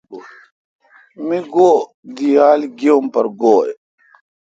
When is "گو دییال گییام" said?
1.53-3.05